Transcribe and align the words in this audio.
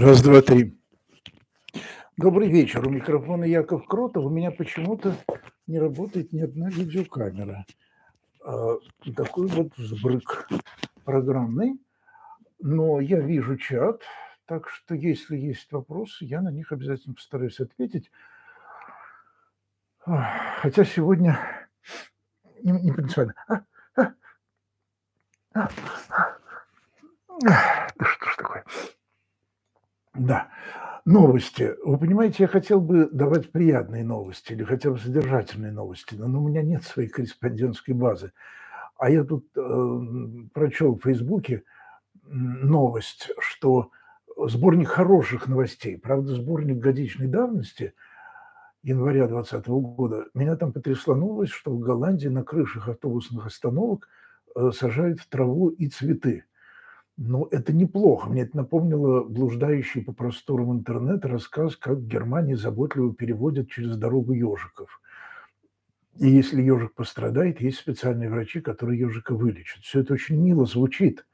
Раз, 0.00 0.22
два, 0.22 0.40
три. 0.40 0.80
Добрый 2.16 2.48
вечер. 2.48 2.88
У 2.88 2.90
микрофона 2.90 3.44
Яков 3.44 3.84
Кротов. 3.84 4.24
У 4.24 4.30
меня 4.30 4.50
почему-то 4.50 5.14
не 5.66 5.78
работает 5.78 6.32
ни 6.32 6.40
одна 6.40 6.70
видеокамера. 6.70 7.66
А, 8.42 8.78
такой 9.14 9.46
вот 9.48 9.76
взбрык 9.76 10.48
программный. 11.04 11.78
Но 12.60 12.98
я 13.00 13.20
вижу 13.20 13.58
чат, 13.58 14.00
так 14.46 14.70
что 14.70 14.94
если 14.94 15.36
есть 15.36 15.70
вопросы, 15.70 16.24
я 16.24 16.40
на 16.40 16.50
них 16.50 16.72
обязательно 16.72 17.14
постараюсь 17.14 17.60
ответить. 17.60 18.10
Хотя 19.98 20.84
сегодня 20.86 21.38
не, 22.62 22.72
не 22.72 22.92
принципиально. 22.92 23.34
А, 23.48 23.64
а, 23.94 24.12
а, 25.52 25.68
а. 26.08 27.88
Да 27.98 28.04
что 28.06 28.30
ж 28.30 28.36
такое? 28.38 28.64
Да. 30.20 30.48
Новости. 31.06 31.74
Вы 31.82 31.96
понимаете, 31.96 32.36
я 32.40 32.46
хотел 32.46 32.78
бы 32.78 33.08
давать 33.10 33.50
приятные 33.50 34.04
новости 34.04 34.52
или 34.52 34.64
хотя 34.64 34.90
бы 34.90 34.98
содержательные 34.98 35.72
новости, 35.72 36.14
но 36.14 36.26
у 36.42 36.46
меня 36.46 36.62
нет 36.62 36.84
своей 36.84 37.08
корреспондентской 37.08 37.94
базы. 37.94 38.32
А 38.98 39.08
я 39.08 39.24
тут 39.24 39.46
э, 39.56 39.98
прочел 40.52 40.94
в 40.96 41.02
Фейсбуке 41.04 41.62
новость, 42.26 43.30
что 43.38 43.92
сборник 44.36 44.88
хороших 44.88 45.48
новостей, 45.48 45.96
правда, 45.96 46.34
сборник 46.34 46.80
годичной 46.80 47.26
давности 47.26 47.94
января 48.82 49.26
2020 49.26 49.68
года, 49.68 50.26
меня 50.34 50.54
там 50.56 50.74
потрясла 50.74 51.14
новость, 51.14 51.52
что 51.52 51.70
в 51.70 51.78
Голландии 51.78 52.28
на 52.28 52.44
крышах 52.44 52.88
автобусных 52.88 53.46
остановок 53.46 54.06
э, 54.54 54.70
сажают 54.72 55.26
траву 55.30 55.70
и 55.70 55.88
цветы– 55.88 56.44
ну, 57.22 57.46
это 57.50 57.74
неплохо. 57.74 58.30
Мне 58.30 58.42
это 58.42 58.56
напомнило 58.56 59.22
блуждающий 59.22 60.02
по 60.02 60.12
просторам 60.12 60.72
интернета 60.72 61.28
рассказ, 61.28 61.76
как 61.76 61.98
в 61.98 62.06
Германии 62.06 62.54
заботливо 62.54 63.14
переводят 63.14 63.68
через 63.68 63.98
дорогу 63.98 64.32
ежиков. 64.32 65.02
И 66.18 66.30
если 66.30 66.62
ежик 66.62 66.94
пострадает, 66.94 67.60
есть 67.60 67.76
специальные 67.76 68.30
врачи, 68.30 68.62
которые 68.62 69.00
ежика 69.00 69.34
вылечат. 69.34 69.82
Все 69.82 70.00
это 70.00 70.14
очень 70.14 70.36
мило 70.36 70.64
звучит. 70.64 71.26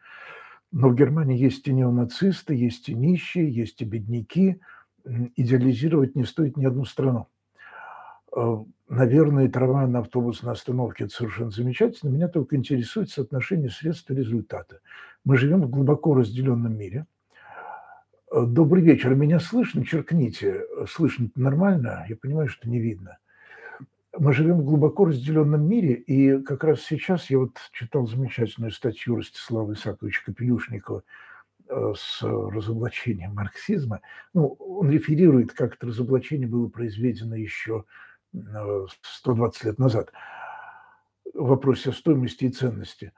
Но 0.72 0.88
в 0.88 0.96
Германии 0.96 1.38
есть 1.38 1.68
и 1.68 1.72
неонацисты, 1.72 2.56
есть 2.56 2.88
и 2.88 2.94
нищие, 2.94 3.48
есть 3.48 3.80
и 3.80 3.84
бедняки. 3.84 4.60
Идеализировать 5.36 6.16
не 6.16 6.24
стоит 6.24 6.56
ни 6.56 6.64
одну 6.64 6.84
страну. 6.84 7.28
Э, 8.36 8.56
наверное, 8.88 9.48
трава 9.48 9.86
на 9.86 10.00
автобусной 10.00 10.52
остановке– 10.52 11.04
это 11.06 11.14
совершенно 11.14 11.50
замечательно. 11.50 12.10
Меня 12.10 12.26
только 12.26 12.56
интересует 12.56 13.08
соотношение 13.08 13.70
средств 13.70 14.10
и 14.10 14.16
результата. 14.16 14.80
Мы 15.26 15.38
живем 15.38 15.62
в 15.62 15.70
глубоко 15.70 16.14
разделенном 16.14 16.78
мире. 16.78 17.04
Э, 18.30 18.44
добрый 18.46 18.80
вечер. 18.80 19.12
Меня 19.16 19.40
слышно? 19.40 19.84
Черкните. 19.84 20.62
Слышно 20.88 21.30
нормально? 21.34 22.06
Я 22.08 22.14
понимаю, 22.14 22.46
что 22.46 22.70
не 22.70 22.78
видно. 22.78 23.18
Мы 24.16 24.32
живем 24.32 24.60
в 24.60 24.64
глубоко 24.64 25.06
разделенном 25.06 25.68
мире, 25.68 25.94
и 25.94 26.40
как 26.42 26.62
раз 26.62 26.82
сейчас 26.82 27.28
я 27.28 27.40
вот 27.40 27.58
читал 27.72 28.06
замечательную 28.06 28.70
статью 28.70 29.16
Ростислава 29.16 29.72
Исаковича 29.72 30.24
Капелюшникова 30.26 31.02
э, 31.68 31.92
с 31.96 32.22
разоблачением 32.22 33.34
марксизма. 33.34 34.02
Ну, 34.32 34.52
он 34.60 34.90
реферирует, 34.90 35.54
как 35.54 35.74
это 35.74 35.88
разоблачение 35.88 36.46
было 36.46 36.68
произведено 36.68 37.34
еще 37.34 37.84
120 38.32 39.64
лет 39.64 39.78
назад 39.80 40.12
в 41.34 41.48
вопросе 41.48 41.90
стоимости 41.90 42.44
и 42.44 42.50
ценности. 42.50 43.12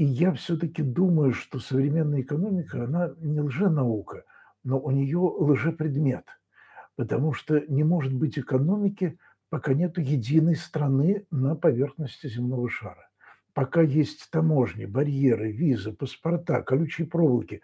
И 0.00 0.04
я 0.04 0.32
все-таки 0.32 0.80
думаю, 0.82 1.34
что 1.34 1.58
современная 1.58 2.22
экономика, 2.22 2.84
она 2.84 3.12
не 3.18 3.38
лженаука, 3.42 4.24
но 4.64 4.80
у 4.80 4.90
нее 4.90 5.18
лжепредмет, 5.18 6.24
потому 6.96 7.34
что 7.34 7.60
не 7.68 7.84
может 7.84 8.14
быть 8.14 8.38
экономики, 8.38 9.18
пока 9.50 9.74
нет 9.74 9.98
единой 9.98 10.56
страны 10.56 11.26
на 11.30 11.54
поверхности 11.54 12.28
земного 12.28 12.70
шара. 12.70 13.10
Пока 13.52 13.82
есть 13.82 14.30
таможни, 14.30 14.86
барьеры, 14.86 15.52
визы, 15.52 15.92
паспорта, 15.92 16.62
колючие 16.62 17.06
проволоки, 17.06 17.60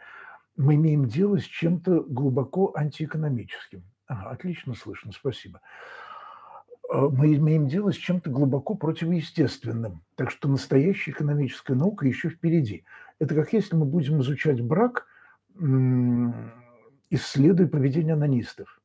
мы 0.59 0.75
имеем 0.75 1.07
дело 1.07 1.39
с 1.39 1.45
чем-то 1.45 2.03
глубоко 2.03 2.71
антиэкономическим. 2.77 3.83
Ага, 4.09 4.29
отлично 4.29 4.75
слышно, 4.75 5.11
спасибо. 5.13 5.63
А, 6.89 7.09
мы 7.09 7.35
имеем 7.35 7.69
дело 7.69 7.93
с 7.93 7.97
чем-то 7.97 8.31
глубоко 8.31 8.75
противоестественным. 8.75 10.03
Так 10.15 10.31
что 10.31 10.49
настоящая 10.49 11.13
экономическая 11.13 11.75
наука 11.75 12.07
еще 12.07 12.29
впереди. 12.29 12.85
Это 13.19 13.35
как 13.35 13.53
если 13.53 13.77
мы 13.77 13.87
будем 13.87 14.21
изучать 14.21 14.61
брак, 14.61 15.07
исследуя 17.11 17.67
поведение 17.67 18.15
анонистов. 18.15 18.81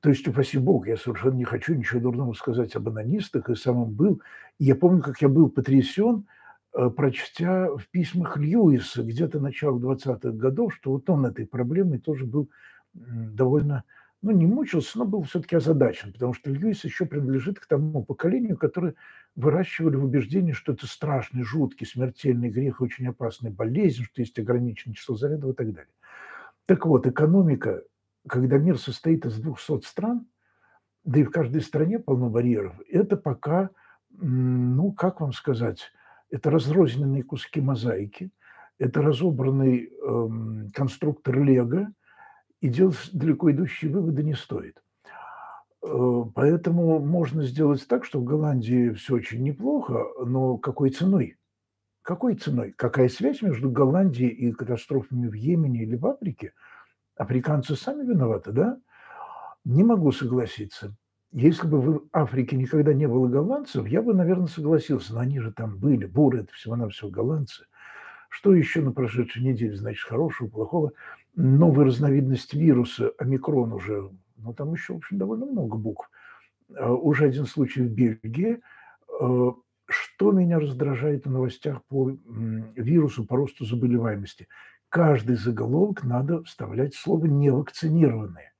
То 0.00 0.10
есть, 0.10 0.28
упаси 0.28 0.58
бог, 0.58 0.86
я 0.86 0.96
совершенно 0.96 1.34
не 1.34 1.44
хочу 1.44 1.74
ничего 1.74 2.00
дурного 2.00 2.32
сказать 2.34 2.76
об 2.76 2.88
анонистах, 2.88 3.50
и 3.50 3.56
сам 3.56 3.90
был. 3.90 4.20
И 4.58 4.64
я 4.64 4.76
помню, 4.76 5.02
как 5.02 5.20
я 5.20 5.28
был 5.28 5.48
потрясен, 5.48 6.26
э, 6.74 6.90
прочтя 6.90 7.70
в 7.74 7.88
письмах 7.90 8.36
Льюиса 8.36 9.02
где-то 9.02 9.40
начала 9.40 9.78
20-х 9.78 10.30
годов, 10.30 10.74
что 10.74 10.92
вот 10.92 11.10
он 11.10 11.26
этой 11.26 11.46
проблемой 11.46 11.98
тоже 11.98 12.24
был 12.24 12.48
довольно 12.94 13.82
ну, 14.26 14.32
не 14.32 14.46
мучился, 14.46 14.98
но 14.98 15.04
был 15.04 15.22
все-таки 15.22 15.54
озадачен, 15.54 16.12
потому 16.12 16.34
что 16.34 16.50
Льюис 16.50 16.82
еще 16.82 17.06
принадлежит 17.06 17.60
к 17.60 17.66
тому 17.66 18.04
поколению, 18.04 18.56
которое 18.56 18.94
выращивали 19.36 19.94
в 19.94 20.04
убеждении, 20.04 20.50
что 20.50 20.72
это 20.72 20.88
страшный, 20.88 21.44
жуткий, 21.44 21.86
смертельный 21.86 22.50
грех, 22.50 22.80
очень 22.80 23.06
опасная 23.06 23.52
болезнь, 23.52 24.02
что 24.02 24.20
есть 24.20 24.36
ограниченное 24.40 24.96
число 24.96 25.14
зарядов 25.14 25.52
и 25.52 25.54
так 25.54 25.72
далее. 25.72 25.92
Так 26.66 26.86
вот, 26.86 27.06
экономика, 27.06 27.84
когда 28.26 28.58
мир 28.58 28.80
состоит 28.80 29.24
из 29.26 29.38
200 29.38 29.86
стран, 29.86 30.26
да 31.04 31.20
и 31.20 31.22
в 31.22 31.30
каждой 31.30 31.60
стране 31.60 32.00
полно 32.00 32.28
барьеров, 32.28 32.74
это 32.90 33.16
пока, 33.16 33.70
ну, 34.10 34.90
как 34.90 35.20
вам 35.20 35.32
сказать, 35.32 35.92
это 36.30 36.50
разрозненные 36.50 37.22
куски 37.22 37.60
мозаики, 37.60 38.32
это 38.78 39.02
разобранный 39.02 39.92
эм, 40.02 40.68
конструктор 40.74 41.40
Лего– 41.40 41.92
и 42.60 42.68
делать 42.68 42.96
далеко 43.12 43.50
идущие 43.50 43.90
выводы 43.90 44.22
не 44.22 44.34
стоит. 44.34 44.82
Э, 45.82 46.24
поэтому 46.34 46.98
можно 46.98 47.42
сделать 47.42 47.86
так, 47.86 48.04
что 48.04 48.20
в 48.20 48.24
Голландии 48.24 48.90
все 48.90 49.14
очень 49.14 49.42
неплохо, 49.42 50.04
но 50.24 50.56
какой 50.56 50.90
ценой? 50.90 51.36
Какой 52.02 52.36
ценой? 52.36 52.72
Какая 52.76 53.08
связь 53.08 53.42
между 53.42 53.70
Голландией 53.70 54.30
и 54.30 54.52
катастрофами 54.52 55.28
в 55.28 55.32
Йемене 55.32 55.82
или 55.82 55.96
в 55.96 56.06
Африке? 56.06 56.52
Африканцы 57.16 57.76
сами 57.76 58.06
виноваты, 58.06 58.52
да? 58.52 58.78
Не 59.64 59.82
могу 59.82 60.12
согласиться. 60.12 60.94
Если 61.32 61.66
бы 61.66 61.80
в 61.80 62.08
Африке 62.12 62.56
никогда 62.56 62.94
не 62.94 63.08
было 63.08 63.26
голландцев, 63.26 63.86
я 63.88 64.02
бы, 64.02 64.14
наверное, 64.14 64.46
согласился. 64.46 65.14
Но 65.14 65.20
они 65.20 65.40
же 65.40 65.52
там 65.52 65.78
были. 65.78 66.06
Буры– 66.06 66.38
это 66.40 66.52
всего-навсего 66.52 67.10
голландцы. 67.10 67.66
Что 68.28 68.54
еще 68.54 68.82
на 68.82 68.92
прошедшей 68.92 69.42
неделе, 69.42 69.74
значит, 69.76 70.06
хорошего, 70.06 70.48
плохого? 70.48 70.92
Новая 71.36 71.86
разновидность 71.86 72.54
вируса, 72.54 73.12
омикрон 73.18 73.72
уже, 73.72 74.10
ну 74.36 74.54
там 74.54 74.72
еще, 74.72 74.94
в 74.94 74.96
общем, 74.96 75.18
довольно 75.18 75.46
много 75.46 75.76
букв. 75.76 76.10
А, 76.74 76.92
уже 76.92 77.26
один 77.26 77.46
случай 77.46 77.82
в 77.82 77.90
Бельгии. 77.90 78.60
А, 79.20 79.52
что 79.88 80.32
меня 80.32 80.58
раздражает 80.58 81.26
в 81.26 81.30
новостях 81.30 81.84
по 81.84 82.10
вирусу, 82.74 83.24
по 83.24 83.36
росту 83.36 83.64
заболеваемости? 83.64 84.48
Каждый 84.88 85.36
заголовок 85.36 86.02
надо 86.02 86.42
вставлять 86.42 86.94
слово 86.94 87.26
«невакцинированные». 87.26 88.52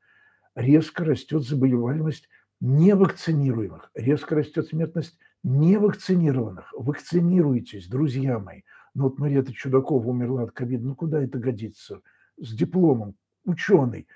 Резко 0.55 1.05
растет 1.05 1.43
заболеваемость 1.43 2.29
невакцинируемых, 2.61 3.91
резко 3.95 4.35
растет 4.35 4.67
смертность 4.69 5.19
невакцинированных. 5.43 6.73
Вакцинируйтесь, 6.73 7.89
друзья 7.89 8.39
мои. 8.39 8.63
Ну 8.95 9.05
вот 9.05 9.19
Мария 9.19 9.43
Чудакова 9.45 10.07
умерла 10.09 10.45
от 10.45 10.53
ковида, 10.53 10.87
ну 10.87 10.95
куда 10.95 11.23
это 11.23 11.39
годится? 11.39 12.01
С 12.39 12.55
дипломом, 12.55 13.17
ученый, 13.45 14.07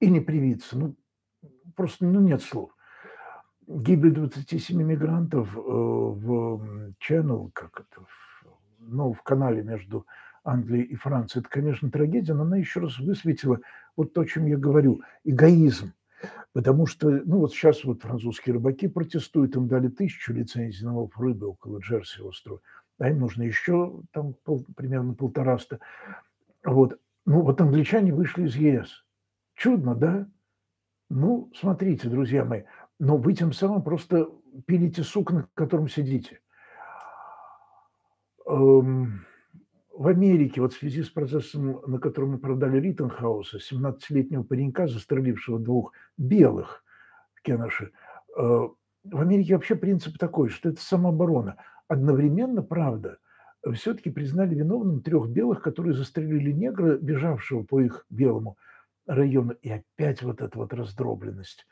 и 0.00 0.10
не 0.10 0.20
привиться. 0.20 0.78
Ну, 0.78 0.96
просто 1.76 2.04
ну, 2.04 2.20
нет 2.20 2.42
слов. 2.42 2.70
Гибель 3.66 4.12
27 4.12 4.82
мигрантов 4.82 5.56
э, 5.56 5.60
в 5.60 6.94
Channel, 7.08 7.50
как 7.52 7.80
это, 7.80 8.06
ну, 8.78 9.12
в 9.12 9.22
канале 9.22 9.62
между 9.62 10.06
Англией 10.44 10.84
и 10.84 10.94
Францией, 10.94 11.40
это, 11.40 11.48
конечно, 11.48 11.90
трагедия, 11.90 12.34
но 12.34 12.42
она 12.42 12.58
еще 12.58 12.80
раз 12.80 12.98
высветила 12.98 13.60
вот 13.96 14.12
то, 14.12 14.20
о 14.20 14.26
чем 14.26 14.46
я 14.46 14.58
говорю, 14.58 15.00
эгоизм. 15.24 15.92
Потому 16.52 16.86
что, 16.86 17.10
ну 17.10 17.38
вот 17.38 17.52
сейчас 17.52 17.84
вот 17.84 18.02
французские 18.02 18.54
рыбаки 18.54 18.88
протестуют, 18.88 19.56
им 19.56 19.66
дали 19.66 19.88
тысячу 19.88 20.32
лицензий 20.32 20.84
на 20.84 20.94
лов 20.96 21.18
рыбы 21.18 21.48
около 21.48 21.78
Джерси 21.78 22.20
острова, 22.20 22.60
а 22.98 23.08
им 23.08 23.20
нужно 23.20 23.42
еще 23.42 24.02
там 24.12 24.34
пол, 24.44 24.64
примерно 24.76 25.14
полтораста. 25.14 25.80
Вот. 26.62 26.98
Ну, 27.26 27.42
вот 27.42 27.60
англичане 27.60 28.12
вышли 28.12 28.44
из 28.44 28.56
ЕС. 28.56 29.04
Чудно, 29.54 29.94
да? 29.94 30.28
Ну, 31.08 31.50
смотрите, 31.54 32.08
друзья 32.08 32.44
мои, 32.44 32.62
но 32.98 33.16
вы 33.16 33.34
тем 33.34 33.52
самым 33.52 33.82
просто 33.82 34.28
пилите 34.66 35.02
сук, 35.02 35.32
на 35.32 35.48
котором 35.54 35.88
сидите. 35.88 36.40
Эм, 38.46 39.24
в 39.92 40.06
Америке, 40.08 40.60
вот 40.60 40.74
в 40.74 40.78
связи 40.78 41.02
с 41.02 41.08
процессом, 41.08 41.80
на 41.86 41.98
котором 41.98 42.32
мы 42.32 42.38
продали 42.38 42.78
Риттенхауса, 42.78 43.58
17-летнего 43.58 44.42
паренька, 44.42 44.86
застрелившего 44.86 45.58
двух 45.58 45.92
белых 46.18 46.84
в 47.34 47.42
Кенаше, 47.42 47.92
э, 48.36 48.40
в 48.40 49.20
Америке 49.20 49.54
вообще 49.54 49.76
принцип 49.76 50.18
такой, 50.18 50.48
что 50.50 50.68
это 50.68 50.80
самооборона. 50.80 51.56
Одновременно, 51.88 52.62
правда, 52.62 53.18
все-таки 53.72 54.10
признали 54.10 54.54
виновным 54.54 55.00
трех 55.00 55.28
белых, 55.28 55.62
которые 55.62 55.94
застрелили 55.94 56.52
негра, 56.52 56.96
бежавшего 56.96 57.62
по 57.62 57.80
их 57.80 58.04
белому 58.10 58.58
району. 59.06 59.52
И 59.62 59.70
опять 59.70 60.22
вот 60.22 60.40
эта 60.40 60.58
вот 60.58 60.74
раздробленность. 60.74 61.66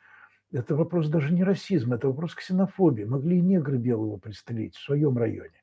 Это 0.53 0.75
вопрос 0.77 1.09
даже 1.09 1.33
не 1.33 1.45
расизма, 1.45 1.97
это 1.97 2.09
вопрос 2.09 2.35
ксенофобии. 2.35 3.05
Могли 3.05 3.39
и 3.39 3.43
негры 3.43 3.79
белого 3.79 4.19
пристрелить 4.19 4.77
в 4.77 4.85
своем 4.85 5.17
районе. 5.17 5.63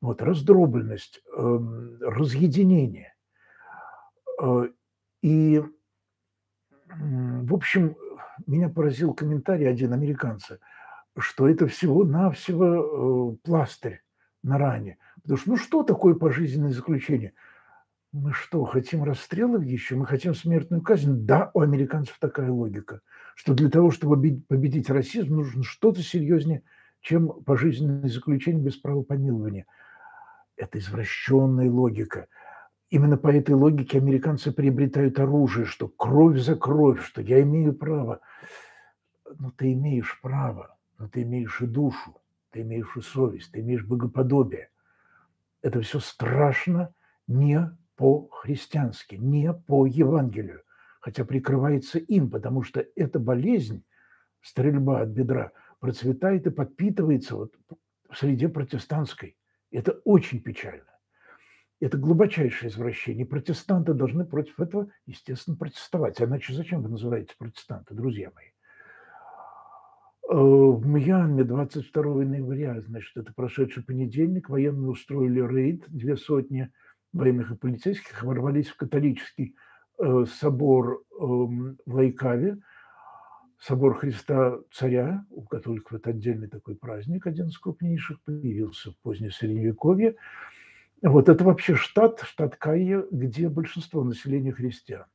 Вот 0.00 0.22
раздробленность, 0.22 1.20
эм, 1.36 1.98
разъединение. 2.00 3.14
Э, 4.40 4.68
и, 5.22 5.62
в 6.88 7.54
общем, 7.54 7.96
меня 8.46 8.68
поразил 8.68 9.14
комментарий 9.14 9.68
один 9.68 9.92
американца, 9.92 10.58
что 11.18 11.48
это 11.48 11.66
всего-навсего 11.66 13.34
э, 13.34 13.36
пластырь 13.44 14.02
на 14.42 14.58
ране. 14.58 14.98
Потому 15.22 15.38
что, 15.38 15.50
ну 15.50 15.56
что 15.56 15.82
такое 15.82 16.14
пожизненное 16.14 16.72
заключение? 16.72 17.32
Мы 18.12 18.32
что, 18.32 18.64
хотим 18.64 19.04
расстрелов 19.04 19.62
еще? 19.62 19.94
Мы 19.94 20.06
хотим 20.06 20.34
смертную 20.34 20.82
казнь? 20.82 21.26
Да, 21.26 21.50
у 21.54 21.60
американцев 21.60 22.18
такая 22.18 22.50
логика, 22.50 23.00
что 23.34 23.54
для 23.54 23.70
того, 23.70 23.90
чтобы 23.90 24.42
победить 24.48 24.90
расизм, 24.90 25.36
нужно 25.36 25.62
что-то 25.62 26.02
серьезнее, 26.02 26.62
чем 27.00 27.28
пожизненное 27.44 28.08
заключение 28.08 28.62
без 28.62 28.76
права 28.76 29.02
помилования– 29.02 29.66
это 30.60 30.78
извращенная 30.78 31.70
логика. 31.70 32.28
Именно 32.90 33.16
по 33.16 33.28
этой 33.28 33.54
логике 33.54 33.98
американцы 33.98 34.52
приобретают 34.52 35.18
оружие, 35.18 35.64
что 35.64 35.88
кровь 35.88 36.38
за 36.38 36.56
кровь, 36.56 37.02
что 37.02 37.22
я 37.22 37.40
имею 37.42 37.72
право. 37.72 38.20
Но 39.38 39.50
ты 39.52 39.72
имеешь 39.72 40.20
право, 40.20 40.76
но 40.98 41.08
ты 41.08 41.22
имеешь 41.22 41.60
и 41.60 41.66
душу, 41.66 42.16
ты 42.50 42.62
имеешь 42.62 42.96
и 42.96 43.00
совесть, 43.00 43.52
ты 43.52 43.60
имеешь 43.60 43.84
богоподобие. 43.84 44.69
Это 45.62 45.80
все 45.80 46.00
страшно 46.00 46.94
не 47.26 47.76
по-христиански, 47.96 49.16
не 49.16 49.52
по 49.52 49.86
Евангелию, 49.86 50.62
хотя 51.00 51.24
прикрывается 51.24 51.98
им, 51.98 52.30
потому 52.30 52.62
что 52.62 52.84
эта 52.96 53.18
болезнь, 53.18 53.84
стрельба 54.40 55.00
от 55.00 55.10
бедра, 55.10 55.52
процветает 55.80 56.46
и 56.46 56.50
подпитывается 56.50 57.36
вот 57.36 57.54
в 58.08 58.16
среде 58.16 58.48
протестантской. 58.48 59.36
Это 59.70 59.92
очень 60.04 60.40
печально. 60.40 60.84
Это 61.80 61.96
глубочайшее 61.96 62.70
извращение. 62.70 63.24
Протестанты 63.24 63.94
должны 63.94 64.26
против 64.26 64.60
этого, 64.60 64.90
естественно, 65.06 65.56
протестовать. 65.56 66.20
Иначе 66.20 66.52
зачем 66.52 66.82
вы 66.82 66.90
называете 66.90 67.34
протестанты, 67.38 67.94
друзья 67.94 68.30
мои? 68.34 68.49
Э, 70.30 70.34
в 70.36 70.86
Мьянме 70.86 71.42
22 71.42 72.02
ноября, 72.24 72.80
значит, 72.82 73.16
это 73.16 73.32
прошедший 73.34 73.82
понедельник, 73.82 74.48
военные 74.48 74.90
устроили 74.90 75.40
рейд, 75.40 75.84
две 75.88 76.16
сотни 76.16 76.70
военных 77.12 77.50
и 77.50 77.56
полицейских 77.56 78.22
ворвались 78.22 78.68
в 78.68 78.76
католический 78.76 79.56
э, 79.98 80.24
собор 80.38 81.02
эм, 81.20 81.78
в 81.84 81.94
Лайкаве, 81.94 82.58
Собор 83.58 83.98
Христа 83.98 84.58
Царя, 84.72 85.26
у 85.30 85.42
католиков 85.42 85.94
это 85.94 86.10
отдельный 86.10 86.48
такой 86.48 86.76
праздник, 86.76 87.26
один 87.26 87.48
из 87.48 87.58
крупнейших, 87.58 88.22
появился 88.22 88.92
в 88.92 88.98
позднее 88.98 89.32
Средневековье. 89.32 90.14
Вот 91.02 91.28
это 91.28 91.42
вообще 91.44 91.74
штат, 91.74 92.20
штат 92.20 92.56
Кайя, 92.56 93.04
где 93.10 93.48
большинство 93.48 94.04
населения 94.04 94.52
христиан. 94.52 95.06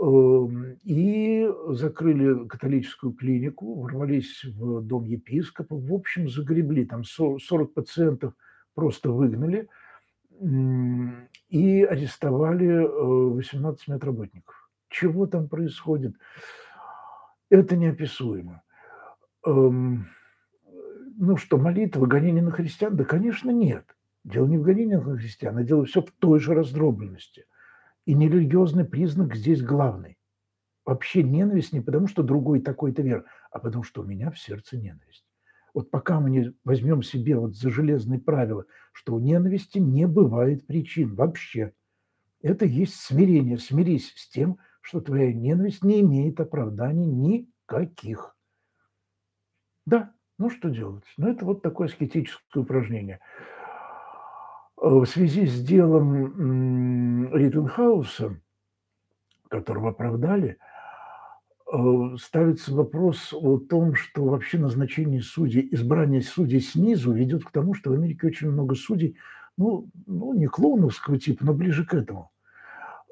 Эм, 0.00 0.76
и 0.84 1.50
закрыли 1.70 2.46
католическую 2.46 3.12
клинику, 3.12 3.74
ворвались 3.74 4.44
в 4.44 4.80
дом 4.82 5.04
епископа, 5.04 5.74
в 5.74 5.92
общем, 5.92 6.28
загребли, 6.28 6.84
там 6.84 7.02
40 7.02 7.74
пациентов 7.74 8.34
просто 8.74 9.10
выгнали 9.10 9.68
и 11.48 11.82
арестовали 11.82 12.78
18 12.78 13.88
э, 13.88 13.92
медработников. 13.92 14.70
Чего 14.88 15.26
там 15.26 15.48
происходит? 15.48 16.14
Это 17.50 17.74
неописуемо. 17.74 18.62
Эм, 19.44 20.06
ну 21.16 21.36
что, 21.36 21.58
молитва, 21.58 22.06
гонение 22.06 22.42
на 22.42 22.52
христиан? 22.52 22.94
Да, 22.94 23.04
конечно, 23.04 23.50
нет. 23.50 23.84
Дело 24.22 24.46
не 24.46 24.58
в 24.58 24.62
гонении 24.62 24.94
на 24.94 25.16
христиан, 25.16 25.56
а 25.56 25.64
дело 25.64 25.86
все 25.86 26.02
в 26.02 26.12
той 26.12 26.38
же 26.38 26.54
раздробленности. 26.54 27.46
И 28.08 28.14
нерелигиозный 28.14 28.86
признак 28.86 29.36
здесь 29.36 29.60
главный. 29.60 30.16
Вообще 30.86 31.22
ненависть 31.22 31.74
не 31.74 31.82
потому, 31.82 32.06
что 32.06 32.22
другой 32.22 32.62
такой-то 32.62 33.02
вер, 33.02 33.26
а 33.50 33.58
потому, 33.58 33.84
что 33.84 34.00
у 34.00 34.04
меня 34.06 34.30
в 34.30 34.38
сердце 34.38 34.78
ненависть. 34.78 35.26
Вот 35.74 35.90
пока 35.90 36.18
мы 36.18 36.30
не 36.30 36.54
возьмем 36.64 37.02
себе 37.02 37.36
вот 37.36 37.54
за 37.54 37.68
железные 37.68 38.18
правила, 38.18 38.64
что 38.92 39.14
у 39.14 39.18
ненависти 39.18 39.76
не 39.76 40.06
бывает 40.06 40.66
причин 40.66 41.16
вообще. 41.16 41.74
Это 42.40 42.64
есть 42.64 42.94
смирение. 42.94 43.58
Смирись 43.58 44.14
с 44.16 44.26
тем, 44.30 44.58
что 44.80 45.02
твоя 45.02 45.30
ненависть 45.30 45.84
не 45.84 46.00
имеет 46.00 46.40
оправданий 46.40 47.04
никаких. 47.04 48.34
Да, 49.84 50.14
ну 50.38 50.48
что 50.48 50.70
делать? 50.70 51.04
Ну 51.18 51.28
это 51.28 51.44
вот 51.44 51.60
такое 51.60 51.88
аскетическое 51.88 52.62
упражнение. 52.62 53.20
В 54.80 55.04
связи 55.06 55.46
с 55.46 55.60
делом 55.62 57.32
Риттенхауса, 57.34 58.40
которого 59.48 59.90
оправдали, 59.90 60.58
э, 61.72 62.16
ставится 62.18 62.74
вопрос 62.74 63.32
о 63.32 63.58
том, 63.58 63.94
что 63.94 64.24
вообще 64.24 64.58
назначение 64.58 65.22
судей, 65.22 65.68
избрание 65.72 66.22
судей 66.22 66.60
снизу 66.60 67.12
ведет 67.12 67.44
к 67.44 67.50
тому, 67.50 67.74
что 67.74 67.90
в 67.90 67.94
Америке 67.94 68.28
очень 68.28 68.50
много 68.50 68.74
судей, 68.74 69.16
ну, 69.56 69.88
ну 70.06 70.32
не 70.34 70.46
клоуновского 70.46 71.18
типа, 71.18 71.44
но 71.44 71.54
ближе 71.54 71.84
к 71.84 71.94
этому– 71.94 72.30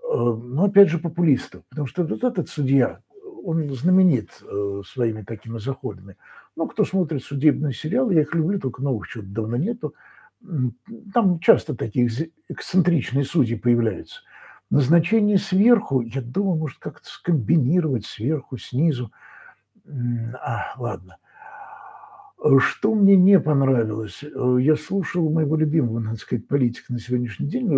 Э, 0.08 0.14
но 0.14 0.64
опять 0.64 0.88
же 0.88 0.98
популистов, 0.98 1.64
потому 1.68 1.86
что 1.86 2.04
вот 2.04 2.22
этот 2.22 2.48
судья, 2.48 3.00
он 3.44 3.68
знаменит 3.74 4.30
э, 4.42 4.82
своими 4.86 5.22
такими 5.22 5.58
заходами. 5.58 6.16
Ну, 6.54 6.66
кто 6.68 6.84
смотрит 6.84 7.24
судебные 7.24 7.72
сериалы, 7.72 8.14
я 8.14 8.22
их 8.22 8.34
люблю, 8.34 8.58
только 8.60 8.82
новых 8.82 9.08
что-то 9.08 9.28
давно 9.28 9.56
нету. 9.56 9.94
Там 11.12 11.38
часто 11.40 11.74
такие 11.74 12.08
эксцентричные 12.48 13.24
судьи 13.24 13.56
появляются. 13.56 14.20
Назначение 14.70 15.38
сверху, 15.38 16.00
я 16.00 16.20
думаю, 16.20 16.58
может 16.58 16.78
как-то 16.78 17.08
скомбинировать 17.08 18.04
сверху, 18.04 18.58
снизу. 18.58 19.12
А, 19.86 20.74
ладно. 20.76 21.18
Что 22.58 22.94
мне 22.94 23.16
не 23.16 23.40
понравилось? 23.40 24.22
Э, 24.22 24.56
я 24.60 24.76
слушал 24.76 25.30
моего 25.30 25.56
любимого, 25.56 25.98
надо 26.00 26.16
сказать, 26.16 26.46
политика 26.46 26.92
на 26.92 26.98
сегодняшний 26.98 27.46
день, 27.46 27.68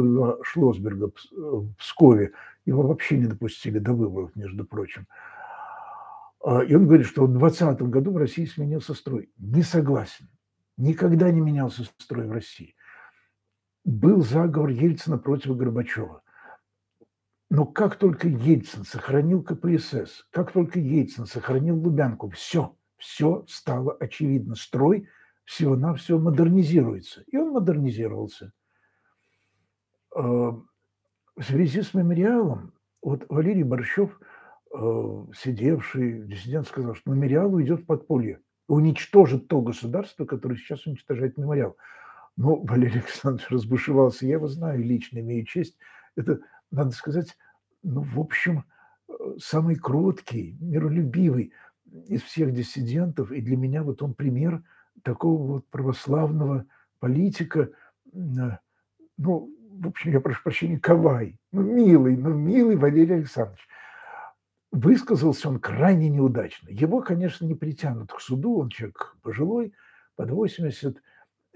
Шлосберга 0.42 1.06
э, 1.06 1.10
в 1.36 1.74
Пскове. 1.76 2.32
Его 2.66 2.82
вообще 2.82 3.18
не 3.18 3.26
допустили 3.26 3.78
до 3.78 3.92
выборов, 3.92 4.34
между 4.34 4.64
прочим. 4.64 5.06
А, 6.44 6.60
и 6.60 6.74
он 6.74 6.86
говорит, 6.86 7.06
что 7.06 7.24
в 7.24 7.32
2020 7.32 7.82
году 7.82 8.12
в 8.12 8.16
России 8.16 8.44
сменился 8.44 8.94
строй. 8.94 9.30
Не 9.38 9.62
согласен. 9.62 10.28
Никогда 10.78 11.30
не 11.30 11.40
менялся 11.40 11.84
строй 11.98 12.26
в 12.26 12.32
России. 12.32 12.74
Был 13.84 14.22
заговор 14.22 14.70
Ельцина 14.70 15.18
против 15.18 15.56
Горбачева. 15.56 16.22
Но 17.50 17.66
как 17.66 17.96
только 17.96 18.28
Ельцин 18.28 18.84
сохранил 18.84 19.42
КПСС, 19.42 20.26
как 20.30 20.52
только 20.52 20.80
Ельцин 20.80 21.26
сохранил 21.26 21.76
Лубянку, 21.78 22.30
все– 22.30 22.74
все 22.98 23.44
стало 23.48 23.96
очевидно. 23.98 24.54
Строй 24.54 25.08
всего-навсего 25.44 26.18
модернизируется. 26.18 27.22
И 27.28 27.36
он 27.36 27.52
модернизировался. 27.52 28.52
Э, 30.14 30.20
в 30.20 31.42
связи 31.42 31.82
с 31.82 31.94
мемориалом, 31.94 32.74
вот 33.00 33.24
Валерий 33.28 33.62
Борщев, 33.62 34.20
э, 34.74 35.24
сидевший 35.34 36.26
диссидент, 36.26 36.66
сказал, 36.66 36.94
что 36.94 37.10
мемориал 37.10 37.54
уйдет 37.54 37.82
в 37.82 37.86
подполье, 37.86 38.40
уничтожит 38.68 39.48
то 39.48 39.60
государство, 39.60 40.24
которое 40.24 40.56
сейчас 40.56 40.86
уничтожает 40.86 41.36
мемориал. 41.36 41.76
Но 42.36 42.56
Валерий 42.56 43.00
Александрович 43.00 43.50
разбушевался, 43.50 44.26
я 44.26 44.34
его 44.34 44.46
знаю 44.46 44.84
лично, 44.84 45.18
имею 45.18 45.44
честь. 45.44 45.76
Это, 46.14 46.40
надо 46.70 46.90
сказать, 46.92 47.36
ну, 47.82 48.02
в 48.02 48.20
общем, 48.20 48.64
э, 49.08 49.12
самый 49.38 49.74
кроткий, 49.76 50.56
миролюбивый, 50.60 51.52
из 52.06 52.22
всех 52.22 52.52
диссидентов, 52.52 53.32
и 53.32 53.40
для 53.40 53.56
меня 53.56 53.82
вот 53.82 54.02
он 54.02 54.14
пример 54.14 54.62
такого 55.02 55.42
вот 55.52 55.66
православного 55.68 56.66
политика, 57.00 57.70
ну, 58.12 58.58
в 59.16 59.88
общем, 59.88 60.12
я 60.12 60.20
прошу 60.20 60.42
прощения, 60.42 60.78
Кавай, 60.78 61.36
ну, 61.52 61.62
милый, 61.62 62.16
ну, 62.16 62.30
милый 62.34 62.76
Валерий 62.76 63.16
Александрович. 63.16 63.66
Высказался 64.70 65.48
он 65.48 65.58
крайне 65.60 66.08
неудачно. 66.10 66.68
Его, 66.68 67.00
конечно, 67.00 67.46
не 67.46 67.54
притянут 67.54 68.12
к 68.12 68.20
суду, 68.20 68.58
он 68.58 68.68
человек 68.68 69.16
пожилой, 69.22 69.72
под 70.16 70.30
80, 70.30 71.00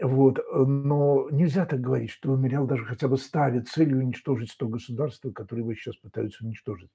Вот, 0.00 0.40
но 0.52 1.28
нельзя 1.30 1.66
так 1.66 1.80
говорить, 1.80 2.10
что 2.10 2.34
мемориал 2.34 2.66
даже 2.66 2.84
хотя 2.84 3.08
бы 3.08 3.16
ставит 3.16 3.68
целью 3.68 3.98
уничтожить 3.98 4.54
то 4.58 4.66
государство, 4.66 5.30
которое 5.30 5.62
его 5.62 5.74
сейчас 5.74 5.96
пытаются 5.96 6.44
уничтожить. 6.44 6.90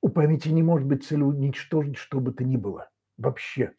У 0.00 0.08
памяти 0.08 0.48
не 0.48 0.62
может 0.62 0.88
быть 0.88 1.04
целью 1.04 1.26
уничтожить 1.26 1.96
что 1.96 2.20
бы 2.20 2.32
то 2.32 2.42
ни 2.42 2.56
было. 2.56 2.90
Вообще. 3.18 3.72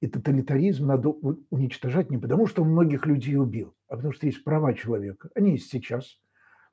И 0.00 0.06
тоталитаризм 0.06 0.86
надо 0.86 1.10
уничтожать 1.50 2.10
не 2.10 2.18
потому, 2.18 2.46
что 2.46 2.62
он 2.62 2.70
многих 2.70 3.06
людей 3.06 3.36
убил, 3.36 3.74
а 3.88 3.96
потому 3.96 4.12
что 4.12 4.26
есть 4.26 4.42
права 4.44 4.72
человека. 4.74 5.28
Они 5.34 5.52
есть 5.52 5.70
сейчас. 5.70 6.18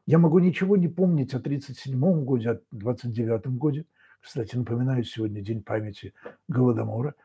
Я 0.06 0.18
могу 0.18 0.40
ничего 0.40 0.78
не 0.78 0.88
помнить 0.88 1.34
о 1.34 1.38
1937 1.38 2.24
годе, 2.24 2.50
о 2.50 2.52
1929 2.52 3.58
годе. 3.58 3.86
Кстати, 4.22 4.56
напоминаю, 4.56 5.04
сегодня 5.04 5.42
день 5.42 5.64
памяти 5.64 6.14
Голодомора. 6.48 7.16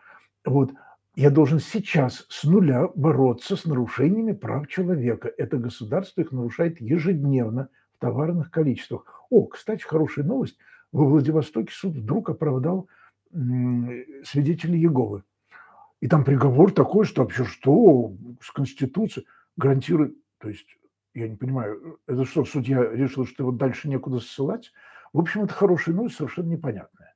Вот. 0.45 0.73
Я 1.14 1.30
должен 1.30 1.61
сейчас 1.61 2.26
с 2.28 2.45
нуля 2.45 2.88
бороться 2.95 3.56
с 3.56 3.64
нарушениями 3.64 4.33
прав 4.33 4.68
человека. 4.68 5.33
Это 5.37 5.56
государство 5.56 6.21
их 6.21 6.33
нарушает 6.33 6.80
ежедневно 6.80 7.68
в 7.95 7.99
товарных 7.99 8.50
количествах. 8.50 9.25
О, 9.30 9.45
кстати, 9.47 9.83
хорошая 9.83 10.25
новость– 10.25 10.59
во 10.92 11.04
Владивостоке 11.04 11.73
суд 11.73 11.95
вдруг 11.95 12.30
оправдал 12.30 12.88
свидетелей 13.30 14.80
Еговы. 14.80 15.25
И 16.00 16.09
там 16.09 16.25
приговор 16.25 16.73
такой, 16.73 17.04
что 17.04 17.23
вообще 17.23 17.45
что 17.45 18.14
с 18.40 18.50
Конституцией 18.50 19.26
гарантирует, 19.56 20.14
то 20.38 20.49
есть 20.49 20.66
я 21.16 21.28
не 21.28 21.37
понимаю, 21.37 21.99
это 22.06 22.25
что, 22.25 22.44
судья 22.44 22.85
решил, 22.85 23.26
что 23.26 23.44
его 23.44 23.52
дальше 23.52 23.88
некуда 23.88 24.20
ссылать? 24.20 24.73
В 25.12 25.20
общем, 25.20 25.44
это 25.44 25.54
хорошая 25.54 25.94
новость, 25.94 26.16
совершенно 26.16 26.49
непонятная. 26.49 27.14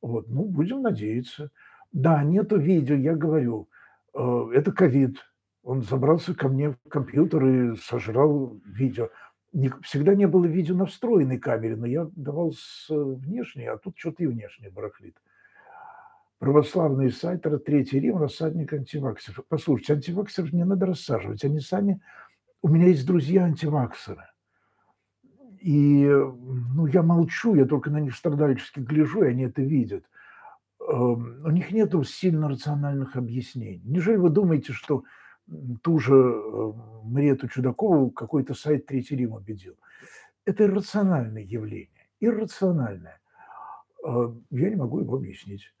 Вот, 0.00 0.28
ну, 0.28 0.44
будем 0.44 0.82
надеяться. 0.82 1.50
Да, 1.92 2.22
нету 2.22 2.58
видео, 2.58 2.96
я 2.96 3.14
говорю, 3.14 3.68
э, 4.14 4.50
это 4.54 4.72
ковид. 4.72 5.18
Он 5.62 5.82
забрался 5.82 6.34
ко 6.34 6.48
мне 6.48 6.70
в 6.70 6.88
компьютер 6.88 7.46
и 7.46 7.76
сожрал 7.76 8.60
видео 8.66 9.08
не, 9.54 9.70
всегда 9.82 10.14
не 10.14 10.26
было 10.26 10.44
видео 10.44 10.74
на 10.74 10.84
встроенной 10.84 11.38
камере, 11.38 11.76
но 11.76 11.86
я 11.86 12.10
давал 12.16 12.52
с 12.52 12.90
э, 12.90 12.94
внешней, 12.94 13.66
а 13.66 13.78
тут 13.78 13.96
что-то 13.96 14.24
и 14.24 14.26
внешнее 14.26 14.70
барахлит. 14.70 15.16
Православный 16.38 17.12
сайт, 17.12 17.46
Третий 17.64 18.00
Рим, 18.00 18.18
рассадник 18.18 18.72
антиваксеров. 18.72 19.44
Послушайте, 19.48 19.94
антиваксеров 19.94 20.52
не 20.52 20.64
надо 20.64 20.86
рассаживать, 20.86 21.44
они 21.44 21.60
сами... 21.60 22.02
У 22.64 22.68
меня 22.68 22.86
есть 22.86 23.06
друзья 23.06 23.44
антиваксеры. 23.44 24.24
И 25.60 26.06
ну, 26.06 26.86
я 26.86 27.02
молчу, 27.02 27.54
я 27.54 27.66
только 27.66 27.90
на 27.90 28.00
них 28.00 28.16
страдальчески 28.16 28.80
гляжу, 28.80 29.22
и 29.22 29.28
они 29.28 29.42
это 29.42 29.60
видят. 29.60 30.06
Эм, 30.80 31.44
у 31.44 31.50
них 31.50 31.72
нет 31.72 31.92
сильно 32.08 32.48
рациональных 32.48 33.16
объяснений. 33.16 33.82
Неужели 33.84 34.16
вы 34.16 34.30
думаете, 34.30 34.72
что 34.72 35.04
ту 35.82 35.98
же 35.98 36.14
э, 36.14 36.72
Мариету 37.02 37.48
Чудакову 37.48 38.10
какой-то 38.10 38.54
сайт 38.54 38.86
Третий 38.86 39.16
Рим 39.16 39.34
убедил. 39.34 39.76
Это 40.46 40.64
иррациональное 40.64 41.42
явление, 41.42 42.08
иррациональное. 42.18 43.20
Э, 44.06 44.32
я 44.52 44.70
не 44.70 44.76
могу 44.76 45.00
его 45.00 45.16
объяснить. 45.16 45.74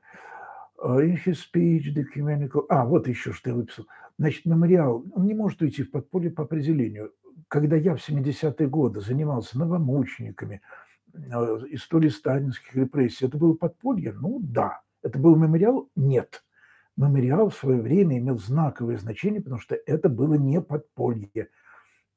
Э, 0.82 1.00
in 1.00 1.16
his 1.24 1.38
speech, 1.38 1.94
the. 1.94 2.66
А, 2.68 2.84
вот 2.84 3.08
еще 3.08 3.32
что 3.32 3.50
я 3.50 3.56
выписал. 3.56 3.86
Значит, 4.18 4.44
мемориал, 4.46 5.04
он 5.12 5.26
не 5.26 5.34
может 5.34 5.60
уйти 5.62 5.82
в 5.82 5.90
подполье 5.90 6.30
по 6.30 6.44
определению. 6.44 7.12
Когда 7.48 7.76
я 7.76 7.96
в 7.96 8.08
70-е 8.08 8.68
годы 8.68 9.00
занимался 9.00 9.58
новомучениками, 9.58 10.62
историей 11.70 12.10
сталинских 12.10 12.74
репрессий, 12.74 13.26
это 13.26 13.36
было 13.38 13.54
подполье? 13.54 14.12
Ну, 14.12 14.40
да. 14.40 14.82
Это 15.02 15.18
был 15.18 15.36
мемориал? 15.36 15.90
Нет 15.96 16.44
мемориал 16.96 17.48
в 17.48 17.56
свое 17.56 17.80
время 17.80 18.18
имел 18.18 18.38
знаковое 18.38 18.96
значение, 18.96 19.42
потому 19.42 19.60
что 19.60 19.74
это 19.74 20.08
было 20.08 20.34
не 20.34 20.60
подполье. 20.60 21.48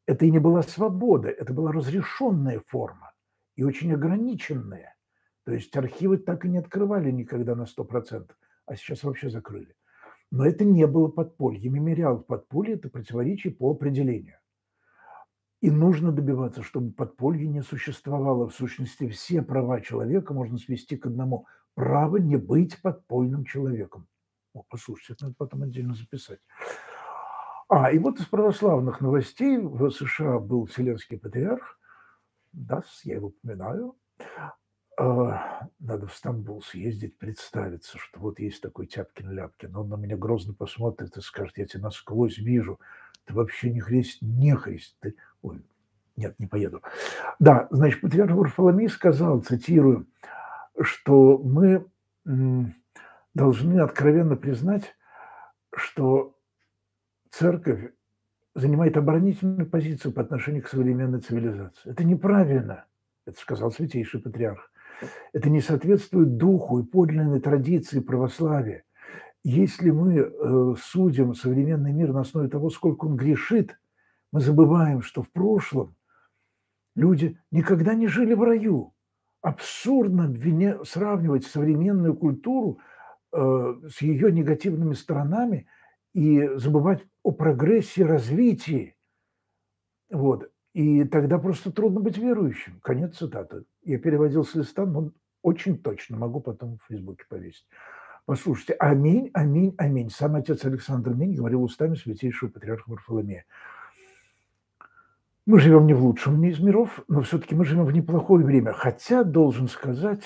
Это 0.06 0.26
и 0.26 0.32
не 0.32 0.40
была 0.40 0.64
свобода, 0.64 1.30
это 1.30 1.54
была 1.54 1.72
разрешенная 1.72 2.62
форма 2.68 3.12
и 3.56 3.64
очень 3.64 3.94
ограниченная. 3.94 4.96
То 5.44 5.54
есть 5.54 5.76
архивы 5.76 6.18
так 6.18 6.46
и 6.46 6.50
не 6.50 6.58
открывали 6.58 7.12
никогда 7.12 7.56
на 7.56 7.64
100%, 7.64 8.32
а 8.68 8.76
сейчас 8.76 9.04
вообще 9.04 9.30
закрыли. 9.30 9.76
Но 10.30 10.46
это 10.46 10.64
не 10.64 10.86
было 10.86 11.08
подполье. 11.08 11.70
Мемориал 11.70 12.18
в 12.18 12.26
подполье– 12.26 12.74
это 12.76 12.90
противоречие 12.90 13.54
по 13.54 13.72
определению. 13.72 14.38
И 15.62 15.72
нужно 15.72 16.12
добиваться, 16.12 16.62
чтобы 16.62 16.92
подполье 16.92 17.48
не 17.48 17.64
существовало. 17.64 18.48
В 18.48 18.54
сущности, 18.54 19.10
все 19.10 19.42
права 19.42 19.82
человека 19.82 20.34
можно 20.34 20.60
свести 20.60 20.98
к 20.98 21.08
одному– 21.08 21.48
право 21.78 22.18
не 22.18 22.38
быть 22.38 22.82
подпольным 22.82 23.46
человеком. 23.46 24.08
О, 24.54 24.64
послушайте, 24.68 25.14
это 25.14 25.26
надо 25.26 25.36
потом 25.38 25.62
отдельно 25.62 25.94
записать. 25.94 26.40
А, 27.70 27.92
и 27.92 28.00
вот 28.00 28.20
из 28.20 28.26
православных 28.26 29.00
новостей 29.00 29.60
в 29.60 29.92
США 29.92 30.40
был 30.40 30.66
Вселенский 30.66 31.20
патриарх, 31.20 31.80
да, 32.52 32.82
я 33.04 33.16
его 33.16 33.28
упоминаю. 33.28 33.96
А, 35.00 35.70
надо 35.80 36.08
в 36.08 36.14
Стамбул 36.16 36.64
съездить, 36.64 37.18
представиться, 37.20 38.00
что 38.00 38.20
вот 38.20 38.40
есть 38.40 38.62
такой 38.62 38.88
Тяпкин-Ляпкин. 38.88 39.76
Он 39.76 39.90
на 39.90 39.96
меня 39.96 40.18
грозно 40.18 40.54
посмотрит 40.54 41.16
и 41.18 41.22
скажет, 41.22 41.58
я 41.58 41.66
тебя 41.66 41.84
насквозь 41.84 42.40
вижу. 42.40 42.80
Ты 43.26 43.36
вообще 43.36 43.70
не 43.70 43.80
христ, 43.80 44.22
не 44.22 44.56
христ. 44.56 44.96
Ты... 45.00 45.16
Ой, 45.44 45.64
нет, 46.16 46.40
не 46.40 46.48
поеду. 46.48 46.82
Да, 47.38 47.68
значит, 47.70 48.02
патриарх 48.02 48.32
Варфоломей 48.32 48.90
сказал, 48.90 49.42
цитирую, 49.42 50.08
что 50.82 51.38
мы 51.38 51.86
должны 53.36 53.80
откровенно 53.80 54.36
признать, 54.36 54.96
что 55.76 56.36
церковь 57.30 57.92
занимает 58.56 58.98
оборонительную 58.98 59.70
позицию 59.70 60.12
по 60.12 60.24
отношению 60.24 60.64
к 60.64 60.70
современной 60.70 61.20
цивилизации. 61.20 61.92
Это 61.92 62.04
неправильно, 62.04 62.86
это 63.28 63.40
сказал 63.40 63.70
святейший 63.70 64.20
патриарх. 64.20 64.72
Это 65.34 65.50
не 65.50 65.62
соответствует 65.62 66.38
духу 66.38 66.80
и 66.80 66.86
подлинной 66.86 67.40
традиции 67.40 68.00
православия. 68.00 68.84
Если 69.44 69.92
мы 69.92 70.16
э, 70.16 70.76
судим 70.82 71.34
современный 71.34 71.94
мир 71.94 72.12
на 72.14 72.22
основе 72.22 72.50
того, 72.50 72.70
сколько 72.70 73.06
он 73.06 73.16
грешит, 73.16 73.80
мы 74.32 74.42
забываем, 74.42 75.02
что 75.02 75.22
в 75.22 75.32
прошлом 75.32 75.96
люди 76.96 77.40
никогда 77.52 77.94
не 77.94 78.08
жили 78.08 78.34
в 78.34 78.44
раю. 78.44 78.94
Абсурдно 79.42 80.34
сравнивать 80.84 81.46
современную 81.46 82.16
культуру 82.16 82.80
Э, 83.34 83.76
с 83.90 84.02
ее 84.02 84.32
негативными 84.32 84.94
сторонами 84.94 85.68
и 86.14 86.48
забывать 86.56 87.06
о 87.22 87.32
прогрессе, 87.32 88.06
развитии. 88.06 88.96
Вот. 90.10 90.50
И 90.74 91.04
тогда 91.04 91.38
просто 91.38 91.72
трудно 91.72 92.00
быть 92.00 92.18
верующим. 92.18 92.80
Конец 92.82 93.18
цитаты. 93.18 93.66
Я 93.88 94.00
переводил 94.00 94.44
с 94.44 94.54
листа, 94.54 94.86
но 94.86 95.12
очень 95.42 95.78
точно 95.78 96.18
могу 96.18 96.42
потом 96.42 96.78
в 96.78 96.88
Фейсбуке 96.90 97.24
повесить. 97.30 97.66
Послушайте, 98.26 98.74
аминь, 98.74 99.32
аминь, 99.34 99.74
аминь. 99.78 100.10
Сам 100.10 100.36
отец 100.36 100.66
Александр 100.66 101.14
Минь 101.14 101.36
говорил 101.36 101.64
устами 101.64 101.96
святейшего 101.96 102.50
патриарха 102.50 102.90
Варфоломея. 102.92 103.46
Мы 105.46 105.62
живем 105.62 105.88
не 105.88 105.94
в 105.94 106.04
лучшем 106.04 106.44
из 106.44 106.60
миров, 106.60 107.02
но 107.08 107.22
все-таки 107.22 107.56
мы 107.56 107.64
живем 107.64 107.86
в 107.86 107.94
неплохое 107.94 108.44
время. 108.44 108.74
Хотя, 108.74 109.24
должен 109.24 109.70
сказать, 109.70 110.24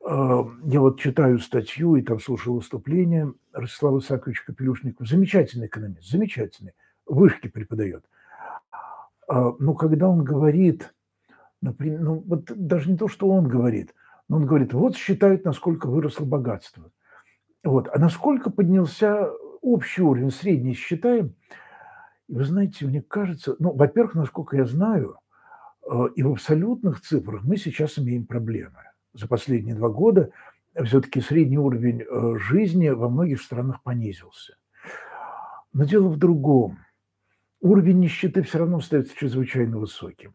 я 0.00 0.80
вот 0.80 1.00
читаю 1.00 1.40
статью 1.40 1.96
и 1.96 2.02
там 2.02 2.20
слушал 2.20 2.54
выступление 2.54 3.34
Ростислава 3.52 3.98
Исааковича 3.98 4.44
Капелюшникова. 4.46 5.04
Замечательный 5.04 5.66
экономист, 5.66 6.08
замечательный. 6.08 6.74
Вышки 7.06 7.48
преподает. 7.48 8.04
А, 9.26 9.52
но 9.58 9.74
когда 9.74 10.08
он 10.08 10.22
говорит, 10.22 10.94
например, 11.62 12.00
ну 12.00 12.22
вот 12.26 12.44
даже 12.54 12.90
не 12.90 12.98
то, 12.98 13.08
что 13.08 13.28
он 13.28 13.48
говорит, 13.48 13.94
но 14.28 14.36
он 14.36 14.46
говорит, 14.46 14.74
вот 14.74 14.96
считают, 14.96 15.44
насколько 15.44 15.86
выросло 15.86 16.24
богатство. 16.24 16.90
Вот. 17.64 17.88
А 17.92 17.98
насколько 17.98 18.50
поднялся 18.50 19.30
общий 19.62 20.02
уровень, 20.02 20.30
средний 20.30 20.74
считаем. 20.74 21.34
И 22.28 22.34
вы 22.34 22.44
знаете, 22.44 22.86
мне 22.86 23.00
кажется, 23.00 23.56
ну, 23.58 23.72
во-первых, 23.72 24.14
насколько 24.14 24.56
я 24.56 24.64
знаю, 24.64 25.18
э, 25.88 26.08
и 26.16 26.22
в 26.22 26.32
абсолютных 26.32 27.00
цифрах 27.00 27.44
мы 27.44 27.56
сейчас 27.56 27.98
имеем 27.98 28.26
проблемы 28.26 28.78
за 29.14 29.28
последние 29.28 29.74
два 29.74 29.88
года 29.88 30.30
все-таки 30.84 31.20
средний 31.20 31.58
уровень 31.58 32.02
э, 32.02 32.38
жизни 32.38 32.88
во 32.88 33.08
многих 33.08 33.42
странах 33.42 33.82
понизился. 33.82 34.56
Но 35.72 35.84
дело 35.84 36.08
в 36.08 36.16
другом. 36.16 36.78
Уровень 37.60 38.00
нищеты 38.00 38.42
все 38.42 38.58
равно 38.58 38.78
остается 38.78 39.14
чрезвычайно 39.16 39.78
высоким. 39.78 40.34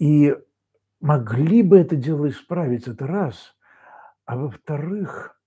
И 0.00 0.34
могли 1.00 1.62
бы 1.62 1.78
это 1.78 1.94
дело 1.94 2.30
исправить, 2.30 2.88
это 2.88 3.06
раз. 3.06 3.54
А 4.24 4.36
во-вторых, 4.36 5.38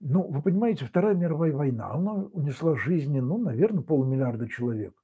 ну, 0.00 0.28
вы 0.28 0.42
понимаете, 0.42 0.84
Вторая 0.84 1.14
мировая 1.14 1.52
война, 1.52 1.92
она 1.92 2.14
унесла 2.14 2.74
жизни, 2.74 3.20
ну, 3.20 3.38
наверное, 3.38 3.84
полумиллиарда 3.84 4.48
человек. 4.48 4.94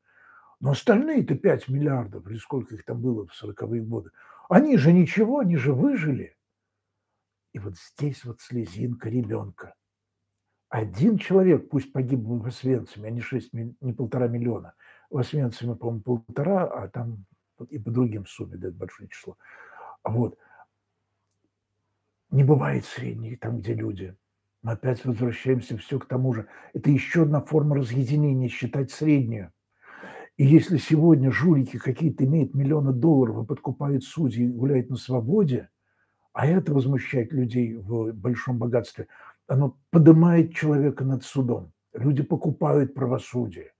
Но 0.59 0.71
остальные-то 0.71 1.37
5 1.37 1.69
миллиардов, 1.69 2.27
или 2.27 2.39
сколько 2.39 2.75
их 2.75 2.85
там 2.85 3.01
было 3.01 3.27
в 3.27 3.45
40-е 3.45 3.83
годы, 3.83 4.11
они 4.49 4.77
же 4.79 4.93
ничего, 4.93 5.39
они 5.39 5.57
же 5.57 5.73
выжили. 5.73 6.37
И 7.53 7.61
вот 7.61 7.77
здесь 7.77 8.25
вот 8.25 8.41
слезинка 8.41 9.09
ребенка. 9.09 9.75
Один 10.71 11.19
человек, 11.19 11.69
пусть 11.69 11.93
погиб 11.93 12.21
в 12.25 12.47
Освенциме, 12.47 13.09
а 13.09 13.11
не 13.13 13.21
6, 13.21 13.53
не 13.53 13.93
полтора 13.93 14.27
миллиона. 14.27 14.75
В 15.09 15.19
Освенциме, 15.19 15.77
по-моему, 15.77 16.03
полтора, 16.03 16.65
а 16.65 16.89
там 16.89 17.27
и 17.65 17.79
по 17.79 17.91
другим 17.91 18.27
сумме 18.27 18.57
дает 18.57 18.77
большое 18.77 19.09
число. 19.09 19.37
Вот. 20.05 20.39
Не 22.31 22.45
бывает 22.45 22.85
средних 22.85 23.41
там, 23.41 23.61
где 23.61 23.75
люди. 23.75 24.17
Мы 24.63 24.73
опять 24.73 25.05
возвращаемся 25.05 25.79
все 25.79 25.99
к 25.99 26.07
тому 26.07 26.33
же. 26.33 26.49
Это 26.73 26.91
еще 26.91 27.23
одна 27.23 27.41
форма 27.41 27.77
разъединения, 27.77 28.49
считать 28.49 28.91
среднюю. 28.91 29.53
И 30.37 30.45
если 30.45 30.77
сегодня 30.77 31.31
жулики 31.31 31.79
какие-то 31.79 32.25
имеют 32.25 32.55
миллионы 32.55 32.93
долларов 32.93 33.43
и 33.43 33.47
подкупают 33.47 34.05
судьи 34.05 34.45
и 34.45 34.49
гуляют 34.49 34.91
на 34.91 34.97
свободе, 34.97 35.71
а 36.33 36.47
это 36.47 36.75
возмущает 36.75 37.33
людей 37.33 37.75
в 37.75 38.13
большом 38.13 38.59
богатстве, 38.59 39.09
оно 39.47 39.79
поднимает 39.91 40.55
человека 40.55 41.05
над 41.05 41.25
судом. 41.25 41.73
Люди 41.95 42.23
покупают 42.23 42.93
правосудие. 42.93 43.73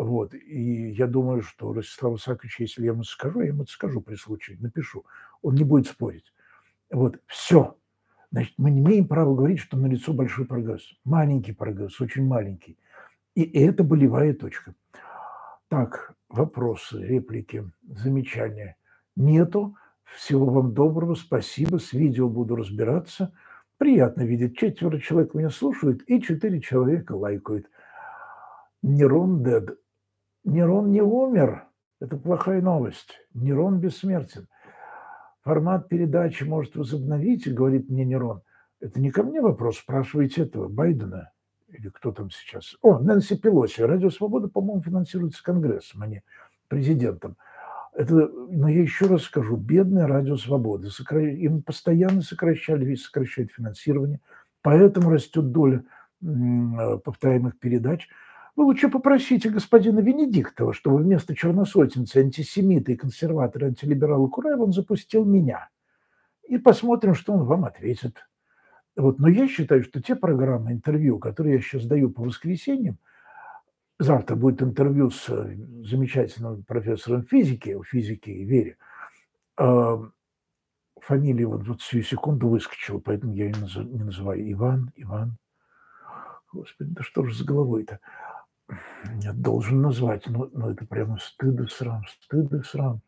Вот. 0.00 0.32
И 0.32 0.92
я 0.92 1.06
думаю, 1.06 1.42
что 1.42 1.74
Ростислав 1.74 2.18
Исаакович, 2.18 2.60
если 2.60 2.84
я 2.84 2.92
ему 2.92 3.04
скажу, 3.04 3.40
я 3.40 3.48
ему 3.48 3.64
это 3.64 3.72
скажу 3.72 4.00
при 4.00 4.14
случае, 4.14 4.56
напишу. 4.58 5.04
Он 5.42 5.54
не 5.54 5.62
будет 5.62 5.88
спорить. 5.88 6.32
Вот, 6.90 7.20
все. 7.26 7.76
Значит, 8.32 8.54
мы 8.56 8.70
не 8.70 8.80
имеем 8.80 9.06
права 9.06 9.34
говорить, 9.34 9.58
что 9.58 9.76
налицо 9.76 10.14
большой 10.14 10.46
прогресс. 10.46 10.94
Маленький 11.04 11.52
прогресс, 11.52 12.00
очень 12.00 12.26
маленький. 12.26 12.78
И 13.34 13.42
это 13.42 13.84
болевая 13.84 14.32
точка. 14.32 14.74
Так, 15.68 16.14
вопросы, 16.30 17.04
реплики, 17.04 17.70
замечания. 17.82 18.76
Нету. 19.16 19.76
Всего 20.16 20.46
вам 20.46 20.72
доброго, 20.72 21.14
спасибо. 21.14 21.76
С 21.76 21.92
видео 21.92 22.30
буду 22.30 22.56
разбираться. 22.56 23.34
Приятно 23.76 24.22
видеть. 24.22 24.56
Четверо 24.56 24.98
человек 24.98 25.34
меня 25.34 25.50
слушают, 25.50 26.02
и 26.06 26.22
четыре 26.22 26.62
человека 26.62 27.12
лайкают. 27.12 27.66
Нерон 28.82 29.44
дед. 29.44 29.79
Нерон 30.44 30.90
не 30.90 31.02
умер. 31.02 31.66
Это 32.00 32.16
плохая 32.16 32.62
новость. 32.62 33.18
Нерон 33.34 33.78
бессмертен. 33.78 34.48
Формат 35.42 35.88
передачи 35.88 36.44
может 36.44 36.76
возобновить, 36.76 37.52
говорит 37.52 37.88
мне 37.88 38.04
Нерон. 38.04 38.42
Это 38.80 39.00
не 39.00 39.10
ко 39.10 39.22
мне 39.22 39.40
вопрос, 39.40 39.78
спрашивайте 39.78 40.42
этого, 40.42 40.68
Байдена 40.68 41.32
или 41.68 41.88
кто 41.88 42.12
там 42.12 42.30
сейчас. 42.30 42.76
О, 42.82 42.98
Нэнси 42.98 43.36
Пелоси. 43.36 43.82
Радио 43.82 44.10
Свобода, 44.10 44.48
по-моему, 44.48 44.82
финансируется 44.82 45.42
Конгрессом, 45.42 46.02
а 46.02 46.06
не 46.06 46.22
президентом. 46.68 47.36
Это, 47.92 48.14
но 48.14 48.68
я 48.68 48.80
еще 48.80 49.06
раз 49.06 49.22
скажу, 49.22 49.56
бедная 49.56 50.06
Радио 50.06 50.36
Свобода. 50.36 50.88
Им 51.10 51.62
постоянно 51.62 52.22
сокращали, 52.22 52.94
сокращают 52.94 53.52
финансирование, 53.52 54.20
поэтому 54.62 55.10
растет 55.10 55.52
доля 55.52 55.84
повторяемых 56.20 57.58
передач– 57.58 58.08
вы 58.60 58.66
лучше 58.66 58.90
попросите 58.90 59.48
господина 59.48 60.00
Венедиктова, 60.00 60.74
чтобы 60.74 60.98
вместо 60.98 61.34
черносотенца, 61.34 62.20
антисемита 62.20 62.92
и 62.92 62.96
консерватора, 62.96 63.68
антилиберала 63.68 64.28
Кураева 64.28 64.64
он 64.64 64.74
запустил 64.74 65.24
меня. 65.24 65.70
И 66.46 66.58
посмотрим, 66.58 67.14
что 67.14 67.32
он 67.32 67.44
вам 67.44 67.64
ответит. 67.64 68.18
Вот. 68.96 69.18
Но 69.18 69.28
я 69.28 69.48
считаю, 69.48 69.82
что 69.82 70.02
те 70.02 70.14
программы 70.14 70.72
интервью, 70.72 71.18
которые 71.18 71.54
я 71.54 71.60
сейчас 71.62 71.86
даю 71.86 72.10
по 72.10 72.22
воскресеньям, 72.22 72.98
завтра 73.98 74.36
будет 74.36 74.60
интервью 74.60 75.08
с 75.08 75.30
э, 75.30 75.56
замечательным 75.86 76.62
профессором 76.64 77.24
физики, 77.24 77.74
физики 77.88 78.28
и 78.28 78.44
Вере, 78.44 78.76
а, 79.56 80.02
фамилия 81.00 81.46
вот, 81.46 81.66
вот 81.66 81.80
всю 81.80 82.02
секунду 82.02 82.48
выскочила, 82.48 82.98
поэтому 82.98 83.32
я 83.32 83.46
ее 83.46 83.54
не 83.84 84.04
называю 84.04 84.52
Иван, 84.52 84.92
Иван. 84.96 85.38
Господи, 86.52 86.90
да 86.90 87.02
что 87.02 87.24
же 87.24 87.34
с 87.34 87.42
головой-то? 87.42 88.00
Я 89.22 89.32
должен 89.32 89.82
назвать, 89.82 90.26
но, 90.26 90.48
но 90.52 90.70
это 90.70 90.86
прямо 90.86 91.18
стыд 91.18 91.60
и 91.60 91.66
срам, 91.66 92.04
стыд 92.06 92.52
и 92.52 92.62
срам. 92.62 93.00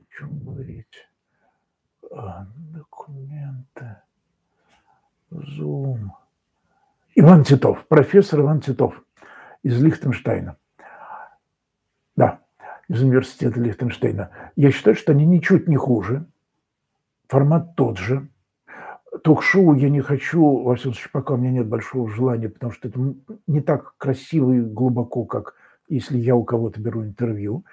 О 0.00 0.04
чем 0.10 0.38
говорить? 0.38 1.08
А, 2.10 2.46
документы, 2.56 3.96
Зум. 5.30 6.12
Иван 7.14 7.44
Титов, 7.44 7.86
профессор 7.88 8.40
Иван 8.40 8.60
Титов 8.60 9.02
из 9.62 9.82
Лихтенштейна. 9.82 10.56
Да, 12.16 12.40
из 12.88 13.02
университета 13.02 13.60
Лихтенштейна. 13.60 14.30
Я 14.56 14.70
считаю, 14.70 14.96
что 14.96 15.12
они 15.12 15.26
ничуть 15.26 15.68
не 15.68 15.76
хуже. 15.76 16.26
Формат 17.28 17.76
тот 17.76 17.98
же 17.98 18.28
ток-шоу 19.22 19.74
я 19.74 19.90
не 19.90 20.00
хочу, 20.00 20.62
во 20.62 20.74
всяком 20.74 20.94
случае, 20.94 21.10
пока 21.12 21.34
у 21.34 21.36
меня 21.36 21.50
нет 21.50 21.66
большого 21.66 22.08
желания, 22.08 22.48
потому 22.48 22.72
что 22.72 22.88
это 22.88 23.14
не 23.46 23.60
так 23.60 23.94
красиво 23.98 24.52
и 24.52 24.60
глубоко, 24.60 25.24
как 25.24 25.54
если 25.88 26.18
я 26.18 26.36
у 26.36 26.44
кого-то 26.44 26.80
беру 26.80 27.02
интервью. 27.02 27.64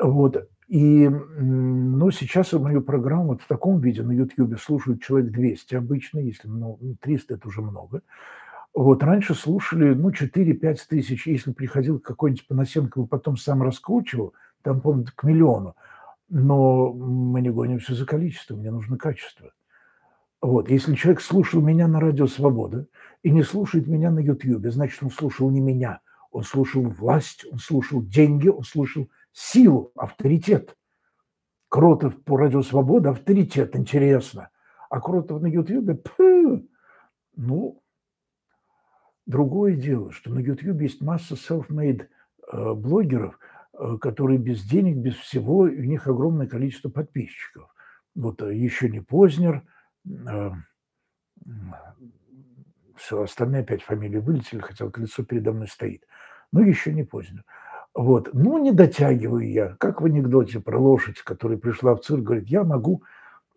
Вот. 0.00 0.48
И, 0.68 1.08
но 1.08 2.10
сейчас 2.10 2.52
мою 2.52 2.82
программу 2.82 3.28
вот 3.28 3.42
в 3.42 3.46
таком 3.46 3.80
виде 3.80 4.02
на 4.02 4.12
YouTube 4.12 4.58
слушают 4.58 5.02
человек 5.02 5.30
200 5.30 5.74
обычно, 5.74 6.18
если 6.18 6.48
ну, 6.48 6.78
300– 7.00 7.34
это 7.36 7.48
уже 7.48 7.60
много. 7.60 8.02
Вот 8.72 9.04
раньше 9.04 9.34
слушали, 9.34 9.94
ну, 9.94 10.10
4-5 10.10 10.78
тысяч. 10.88 11.26
Если 11.26 11.52
приходил 11.52 12.00
какой-нибудь 12.00 12.48
Панасенко, 12.48 13.02
и 13.02 13.06
потом 13.06 13.36
сам 13.36 13.62
раскручивал, 13.62 14.34
там, 14.62 14.80
помню, 14.80 15.06
к 15.14 15.22
миллиону. 15.22 15.76
Но 16.28 16.92
мы 16.92 17.40
не 17.40 17.50
гонимся 17.50 17.94
за 17.94 18.04
количество, 18.04 18.56
мне 18.56 18.72
нужно 18.72 18.96
качество. 18.96 19.52
Вот. 20.44 20.68
Если 20.68 20.94
человек 20.94 21.22
слушал 21.22 21.62
меня 21.62 21.88
на 21.88 22.00
радио 22.00 22.26
«Свобода» 22.26 22.86
и 23.22 23.30
не 23.30 23.42
слушает 23.42 23.86
меня 23.86 24.10
на 24.10 24.18
Ютьюбе, 24.18 24.70
значит, 24.70 25.02
он 25.02 25.10
слушал 25.10 25.48
не 25.48 25.62
меня. 25.62 26.02
Он 26.30 26.44
слушал 26.44 26.82
власть, 26.82 27.46
он 27.50 27.58
слушал 27.58 28.02
деньги, 28.02 28.48
он 28.48 28.62
слушал 28.62 29.08
силу, 29.32 29.90
авторитет. 29.96 30.76
Кротов 31.70 32.22
по 32.24 32.36
радио 32.36 32.60
«Свобода»– 32.60 33.08
авторитет, 33.12 33.74
интересно. 33.74 34.50
А 34.90 35.00
Кротов 35.00 35.40
на 35.40 35.46
Ютьюбе– 35.46 35.98
ну, 37.36 37.82
другое 39.24 39.76
дело, 39.76 40.12
что 40.12 40.30
на 40.30 40.40
Ютьюбе 40.40 40.84
есть 40.84 41.00
масса 41.00 41.36
self-made 41.36 42.06
э, 42.52 42.74
блогеров, 42.74 43.38
э, 43.72 43.96
которые 43.98 44.38
без 44.38 44.62
денег, 44.62 44.96
без 44.96 45.14
всего, 45.14 45.60
у 45.60 45.68
них 45.68 46.06
огромное 46.06 46.46
количество 46.46 46.90
подписчиков. 46.90 47.74
Вот 48.14 48.42
э, 48.42 48.54
еще 48.54 48.90
не 48.90 49.00
Познер– 49.00 49.62
все, 52.96 53.22
остальные 53.22 53.62
опять 53.62 53.82
фамилии 53.82 54.18
вылетели, 54.18 54.60
хотя 54.60 54.88
колесо 54.88 55.24
передо 55.24 55.52
мной 55.52 55.68
стоит. 55.68 56.06
Но 56.52 56.60
еще 56.60 56.92
не 56.92 57.02
поздно. 57.02 57.44
Вот. 57.94 58.32
Ну, 58.32 58.58
не 58.58 58.72
дотягиваю 58.72 59.50
я. 59.50 59.76
Как 59.76 60.00
в 60.00 60.04
анекдоте 60.04 60.60
про 60.60 60.78
лошадь, 60.78 61.20
которая 61.22 61.58
пришла 61.58 61.94
в 61.94 62.00
цирк, 62.00 62.22
говорит, 62.22 62.48
я 62.48 62.64
могу 62.64 63.02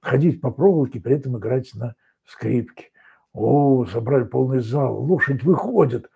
ходить 0.02 0.42
по 0.42 0.52
проволоке, 0.52 1.00
при 1.00 1.16
этом 1.16 1.38
играть 1.38 1.74
на 1.74 1.96
скрипке. 2.26 2.92
О, 3.34 3.86
собрали 3.86 4.24
полный 4.24 4.62
зал, 4.62 5.04
лошадь 5.04 5.44
выходит, 5.44 6.10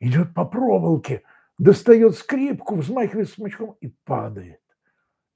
идет 0.00 0.34
по 0.34 0.44
проволоке, 0.44 1.22
достает 1.58 2.16
скрипку, 2.16 2.76
взмахивает 2.76 3.28
смычком 3.28 3.76
и 3.80 3.88
падает. 4.04 4.60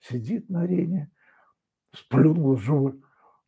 Сидит 0.00 0.48
на 0.48 0.62
арене, 0.62 1.10
сплюнул 1.94 2.56
зубы, 2.56 3.00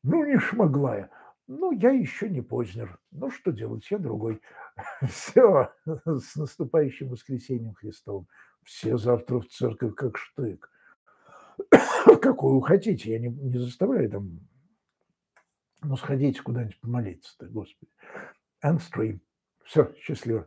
ну, 0.05 0.25
не 0.25 0.39
шмогла 0.39 0.97
я. 0.97 1.11
Ну, 1.47 1.73
я 1.73 1.91
еще 1.91 2.29
не 2.29 2.43
Познер. 2.43 2.99
Ну, 3.11 3.31
что 3.31 3.53
делать, 3.53 3.91
я 3.91 3.99
другой. 3.99 4.41
Все, 5.09 5.73
с 5.87 6.37
наступающим 6.37 7.09
воскресеньем 7.09 7.75
Христовым. 7.75 8.29
Все 8.65 8.99
завтра 8.99 9.41
в 9.41 9.49
церковь 9.49 9.95
как 9.95 10.19
штык. 10.19 10.71
Какую 12.21 12.61
хотите, 12.61 13.13
я 13.13 13.19
не, 13.19 13.29
не 13.29 13.59
заставляю 13.59 14.11
там. 14.11 14.41
Ну, 15.83 15.97
сходите 15.97 16.43
куда-нибудь 16.43 16.81
помолиться-то, 16.81 17.47
Господи. 17.47 17.91
Stream. 18.63 19.21
Все, 19.65 19.95
счастливо. 19.99 20.47